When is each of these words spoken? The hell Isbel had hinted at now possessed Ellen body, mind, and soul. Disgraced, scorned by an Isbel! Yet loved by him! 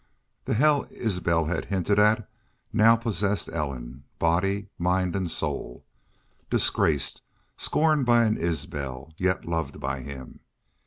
The 0.45 0.55
hell 0.55 0.87
Isbel 0.89 1.45
had 1.45 1.65
hinted 1.65 1.99
at 1.99 2.27
now 2.73 2.95
possessed 2.95 3.51
Ellen 3.53 4.03
body, 4.17 4.69
mind, 4.79 5.15
and 5.15 5.29
soul. 5.29 5.85
Disgraced, 6.49 7.21
scorned 7.55 8.07
by 8.07 8.23
an 8.23 8.35
Isbel! 8.35 9.13
Yet 9.19 9.45
loved 9.45 9.79
by 9.79 9.99
him! 9.99 10.39